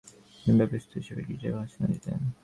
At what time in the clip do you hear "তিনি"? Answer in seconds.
0.41-0.55